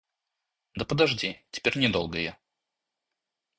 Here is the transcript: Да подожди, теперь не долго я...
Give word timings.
Да 0.73 0.83
подожди, 0.83 1.45
теперь 1.51 1.77
не 1.77 1.87
долго 1.87 2.17
я... 2.17 2.35